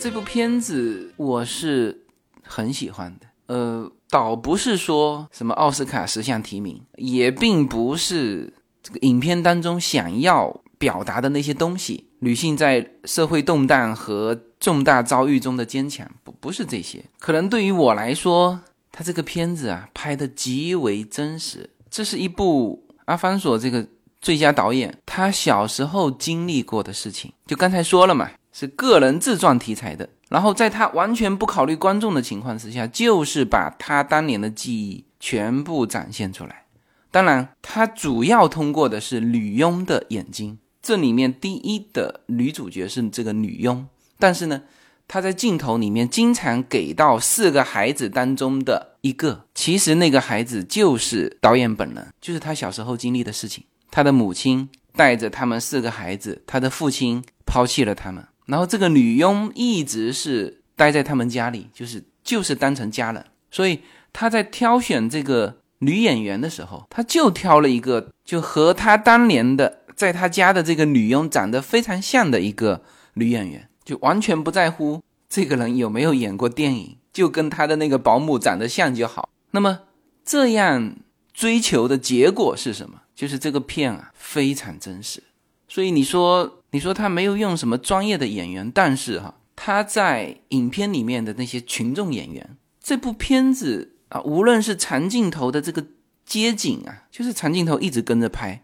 [0.00, 2.06] 这部片子我是
[2.42, 3.92] 很喜欢的，呃。
[4.12, 12.08] 倒不是说什么奥斯卡十项提名，也并不是这个影片当中想要表达的那些东西。
[12.18, 17.04] 女性在社会动荡和重大遭遇中的坚强，不不是这些。
[17.20, 18.58] 可能对于我来说，
[18.90, 21.70] 他这个片子啊拍的极为真实。
[21.88, 23.86] 这是一部阿方索这个
[24.20, 27.32] 最佳导演他小时候经历过的事情。
[27.46, 30.08] 就刚才说了嘛，是个人自传题材的。
[30.28, 36.64] 然后在他完全不考虑观众的情况之下，就是把他当年的记忆全部展现出来。
[37.10, 40.58] 当然，他主要通过的是女佣的眼睛。
[40.80, 43.86] 这里面第一的女主角是这个女佣，
[44.18, 44.62] 但是呢，
[45.08, 53.64] 她在镜头里面经常给到四个孩子当中的一个，其实那个孩子就是导演本人，就是他小时候经历的事情。
[53.90, 58.24] 他的母亲带着他们四个孩子，他的父亲抛弃了他们。
[58.50, 63.78] 然后这个女佣一直是待在他们家里，就是就是当成家人，所以
[64.12, 72.82] 他在挑选这个女演员的时候，他就挑了一个就和他当年的在他家的这个女佣长得非常像的一个
[73.14, 79.28] 女演员，就完全不在乎这个人有没有演过电影，就跟他的那个保姆长得像就好。
[79.52, 79.82] 那么
[80.24, 80.96] 这样
[81.32, 83.02] 追求的结果是什么？
[83.14, 85.22] 就是这个片啊非常真实。
[85.68, 86.56] 所以你说。
[86.72, 95.84] 你说他没有用什么专业的演员，但是哈，他在影片里面的那些群众演员，这部片子啊，无论是长镜头的这个
[96.24, 98.62] 街景啊，就是长镜头一直跟着拍，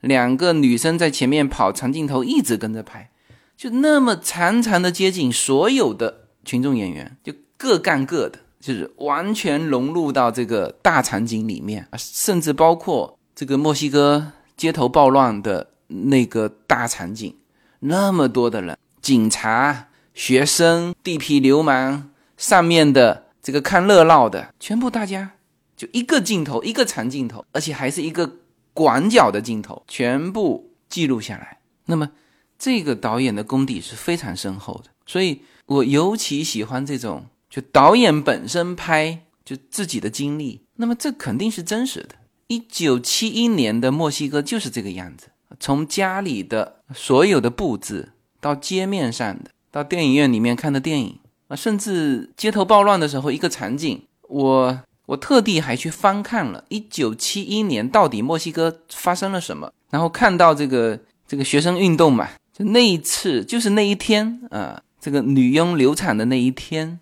[0.00, 3.10] 两个女生在前面跑，长镜头一直跟着拍，
[3.54, 17.36] 就那么长长的街景，所有的群众演员就各干各的，就是完全融入到这个大场景里面啊，甚至包括这个墨西哥街头暴乱的那个大场景。
[17.84, 22.04] 那么多的人，警察、学生、地痞流氓，
[22.36, 25.32] 上面的这个看热闹的，全部大家
[25.76, 28.36] 就一个镜头，一个长镜头，而且还是一个
[28.72, 31.58] 广角的镜头，全部记录下来。
[31.86, 32.10] 那么，
[32.56, 42.14] 这个导演的功底是非常深厚的，所以我尤其喜欢这种，就导演本身拍就自己的经历，那么这肯定是真实的。
[42.46, 45.26] 一九七一年的墨西哥就是这个样子。
[45.60, 51.18] 从家里的所有的布置，到街面上的，到电影院里面看的电影
[51.48, 66.98] 啊，甚至街头暴乱的时候一个场景，我我特地还去翻看了1971年到底墨西哥发生了什么，然后看到这个这个学生运动嘛，就那一次就是那一天啊，这个女佣流产的那一天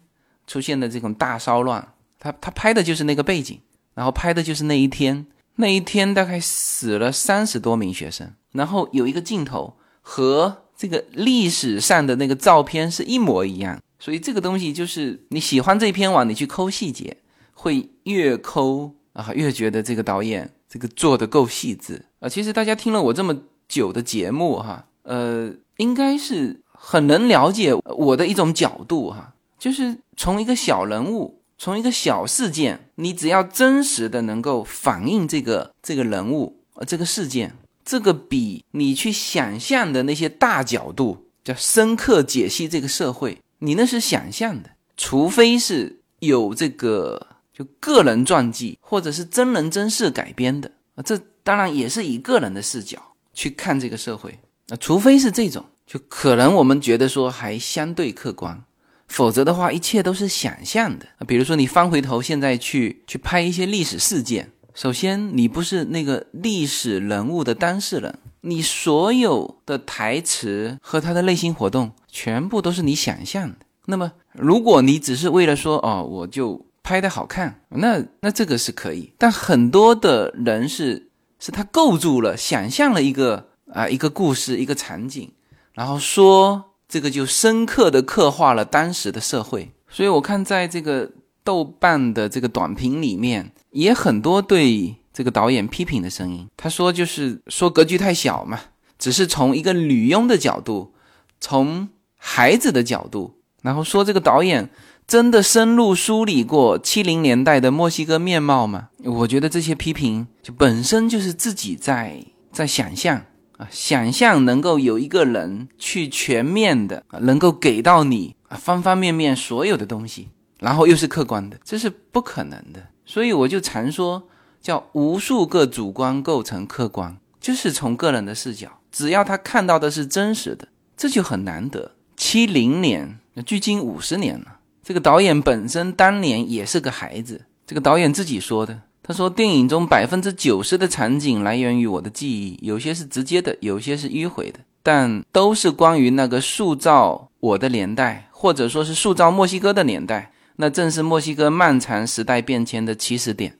[0.46, 3.60] 出现的这种大骚乱，他他拍的就是那个背景，
[3.94, 5.26] 然后拍的就是那一天。
[5.56, 9.74] 那一天大概死了三十多名学生，然后有一个镜头
[10.12, 17.16] 和这个历史上的那个照片是一模一样，所以这个东西就是你喜欢这篇网，你去抠细节，
[17.52, 22.28] 会越抠啊越觉得这个导演这个做的够细致啊。
[22.28, 23.36] 其实大家听了我这么
[23.68, 31.36] 久的节目哈，呃，应该是很能了解我的一种角度哈，就是从一个小人物。
[31.62, 37.54] 从一个小事件，你只要真实的能够反映这个这个人物呃这个事件，
[37.90, 44.70] 这个比你去想象的那些大角度，叫深刻解析这个社会，你那是想象的。
[44.96, 53.02] 除非是有这个就个人传记或者是真人真事改编的，啊，这当然也是以个人的视角
[53.34, 54.38] 去看这个社会。
[54.68, 58.62] 啊除非是这种，就可能我们觉得说还相对客观，
[59.08, 61.26] 否则的话，一切都是想象的啊。
[61.26, 73.56] 比如说你翻回头现在去去拍一些历史事件，首先你不是那个历史人物的当事人，你所有的台词和他的内心活动全部都是你想象的。
[73.86, 76.66] 那么如果你只是为了说哦，我就。
[76.82, 85.30] 拍的好看，那那这个是可以，但很多的人是是他构筑了、想象了一个啊一个故事、一个场景，
[85.74, 89.70] 然后说这个就深刻的刻画了当时的社会。
[89.88, 91.08] 所以我看在这个
[91.44, 96.48] 豆瓣的这个短评里面，也很多对这个导演批评的声音。
[96.56, 98.60] 他说就是说格局太小嘛，
[98.98, 100.94] 只是从一个女佣的角度，
[101.40, 104.70] 从孩子的角度，然后说这个导演。
[105.06, 108.90] 真的深入梳理过七零年代的墨西哥面貌吗？
[109.02, 113.20] 我觉得这些批评就本身就是自己在在想象
[113.56, 120.28] 啊，想象能够有一个人去全面的能够给到你啊方方面面所有的东西，
[120.60, 122.80] 然后又是客观的，这是不可能的。
[123.10, 124.22] 所以我就常说，
[124.62, 131.96] 叫无数个主观构成客观，就是从个人的视角，只要他看到的是真实的，这就很难得。
[132.16, 134.58] 七零年，距今五十年了。
[134.84, 138.82] 这个导演本身当年也是个孩子，这个导演自己说的。
[139.02, 150.30] 他说，电影中百分之九十的场景来源于我的记忆，有些是直接的，有些是迂回的，但都是关于那个塑造我的年代，或者说是塑造墨西哥的年代。
[150.60, 153.56] 那正是墨西哥漫长时代变迁的起始点。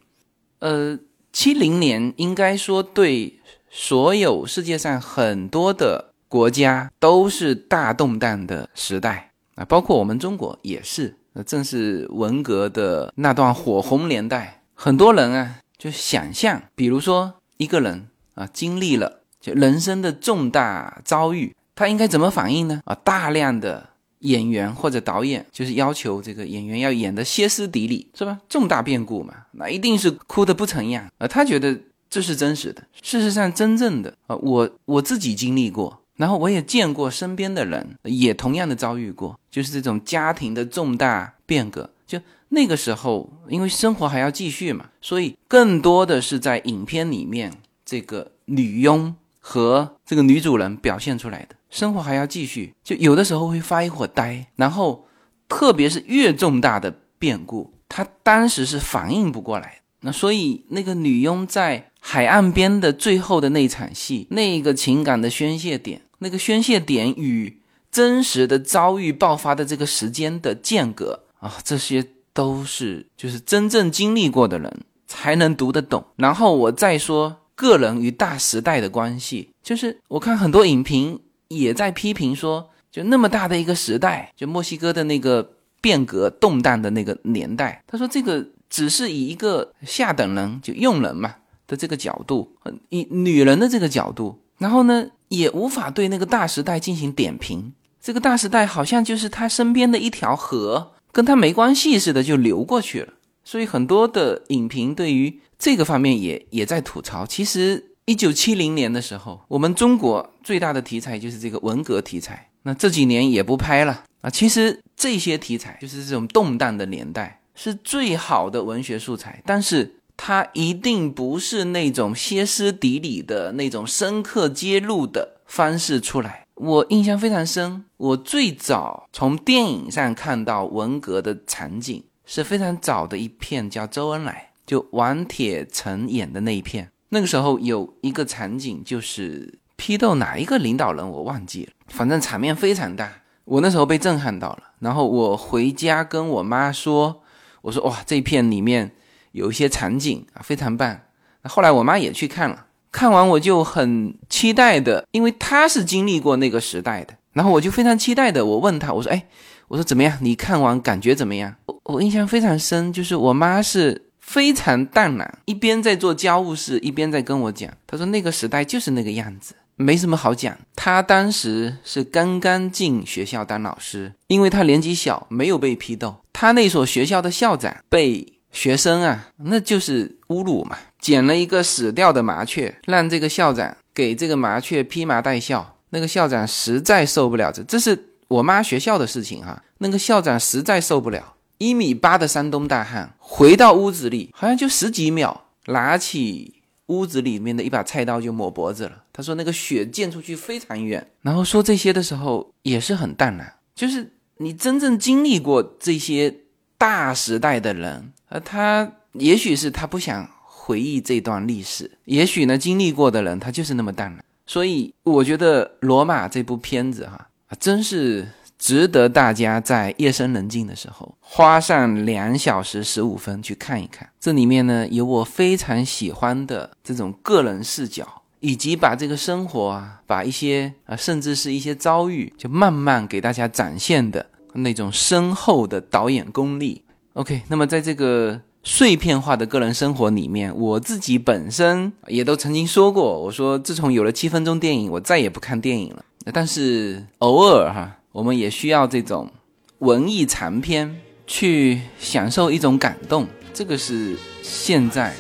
[0.58, 0.98] 呃，
[1.32, 3.40] 七零年应该说对
[3.70, 11.16] 所有世界上很多的国家都是大动荡的时代啊，包括我们中国也是。
[11.32, 22.82] 那正是文革的那段火红年代，很多人啊就想象，比如说一个人啊经历了就人生的重大遭遇，他应该怎么反应呢？
[22.84, 23.89] 啊，大量的
[24.20, 28.38] 演员或者导演就是要求这个演员要演的歇斯底里，是吧？
[28.48, 31.26] 重大变故嘛，那一定是哭的不成样啊。
[31.26, 36.00] 他觉得这是真实的，事实上真正的啊，我我自己经历过。
[36.16, 41.88] 然后我也见过身边的人也同样的遭遇过，就是这种家庭的重大变革。
[42.06, 47.50] 就那个时候，因为生活还要继续嘛，所以更多的是在影片里面
[47.86, 51.54] 这个女佣和这个女主人表现出来的。
[51.70, 54.46] 生活还要继续，就有的时候会发一会儿呆。
[54.56, 55.06] 然后，
[55.48, 59.80] 特别是越重大的变故，她当时是反应不过来。
[60.00, 66.02] 那所以那个女佣在海岸边的最后的那场戏，那个情感的宣泄点。
[66.18, 67.60] 那个宣泄点与
[67.90, 76.04] 真实的遭遇爆发的这个时间的间隔啊，这些都是就是真正经历过的人才能读得懂。
[76.16, 91.34] 然后我再说个人与大时代的关系，就是我看很多影评也在批评说，就那么大的一个时代，就墨西哥的那个变革动荡的那个年代，他说这个只是以一个下等人就佣人嘛
[91.66, 92.56] 的这个角度，
[92.88, 95.06] 以女人的这个角度，然后呢？
[95.30, 97.72] 也无法对那个大时代进行点评，
[98.02, 103.12] 这个大时代好像就是他身边的一条河，跟他没关系似的就流过去了。
[103.44, 107.24] 所以很多的影评对于这个方面也也在吐槽。
[107.24, 114.28] 其实一九七零年的时候，我们中国最大的题材就是这个文革题材，那这几年也不拍了啊。
[114.28, 119.94] 其实这些题材就是这种动荡的年代是最好的文学素材，但是。
[120.22, 126.44] 它一定不是那种歇斯底里的那种深刻揭露的方式出来。
[126.56, 136.90] 我印象非常深，我最早从电影上看到文革的场景是非常早的一片，叫《周恩来》，就王铁成演的那一片。
[137.10, 143.12] 那个时候有一个场景，就是批斗哪一个领导人，我忘记了，反正场面非常大。
[143.44, 147.22] 我那时候被震撼到了，然后我回家跟我妈说
[147.62, 148.92] ：“我说哇，这片里面。”
[149.32, 151.02] 有一些场景啊，非常棒。
[151.44, 157.14] 后来我妈也去看了，看完我就很期待的，因为她是经历过那个时代的。
[157.34, 159.24] 然后我就非常期待的，我问她，我说：“哎，
[159.68, 160.18] 我说怎么样？
[160.20, 167.68] 你看完感觉怎么样？”我我印象非常深，就是我妈是非常淡然，一边在做家务事，一边在跟我讲。
[167.86, 170.56] 他说那个时代就是那个样子，没什么好讲。
[170.76, 176.14] 他当时是刚刚进学校当老师，因为他年纪小，没有被批斗。
[176.32, 178.34] 他那所学校的校长被。
[178.52, 180.76] 学生啊，那就是侮辱嘛！
[180.98, 185.76] 捡了一个死掉的麻雀，让这个校长给这个麻雀披麻戴孝。
[185.90, 189.62] 那个校长实在受不了，这这是我妈学校的事情哈。
[189.78, 196.54] 那个校长实在受不了，一米八的山东大汉回到屋子里，好像就十几秒，拿起
[196.86, 199.04] 屋子里面的一把菜刀就抹脖子了。
[199.12, 201.06] 他说那个血溅出去非常远。
[201.20, 206.34] 然后说这些的时候也是很淡然，就是你真正经历过这些
[206.78, 214.24] 大时代的人，呃，他也许是他不想回忆这段历史，也许呢经历过的人他就是那么淡然。
[214.46, 218.26] 所以我觉得《罗马》这部片子哈啊，真是。
[218.60, 224.08] 值得大家在夜深人静的时候花上两小时十五分去看一看。
[224.20, 228.06] 这里面呢有我非常喜欢的这种个人视角，
[228.40, 236.84] 以及把这个生活啊，把一些啊，甚至是一些遭遇，就慢慢给大家展现的那种深厚的导演功力。
[237.14, 246.04] OK，那么在这个碎片化的个人生活里面，我自己本身也都曾经说过，我说自从有了七分钟电影，我再也不看电影了。
[246.34, 247.96] 但是偶尔哈。
[248.12, 249.30] 我们也需要这种
[249.78, 255.14] 文艺长篇去享受一种感动，这个是现在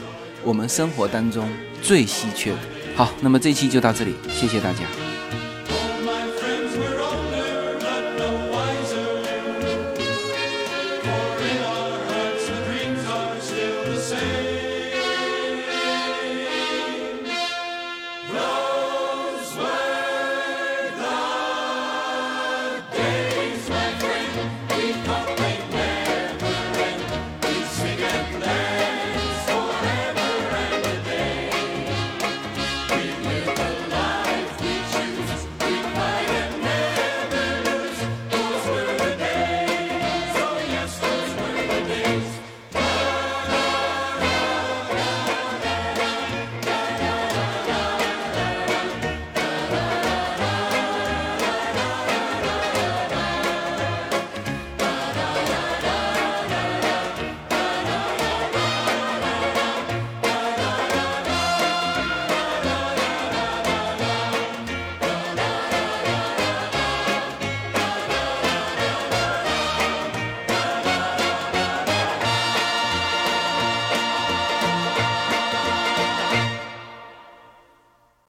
[0.44, 1.48] 我们生活当中
[1.80, 2.58] 最稀缺的。
[2.96, 5.09] 好，那么这期就到这里，谢谢大家。